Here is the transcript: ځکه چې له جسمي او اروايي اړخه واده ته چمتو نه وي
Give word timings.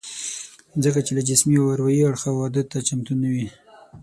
ځکه 0.83 0.99
چې 1.05 1.11
له 1.17 1.21
جسمي 1.29 1.55
او 1.59 1.67
اروايي 1.73 2.03
اړخه 2.09 2.29
واده 2.39 2.61
ته 2.71 2.77
چمتو 2.87 3.13
نه 3.21 3.29
وي 3.33 3.47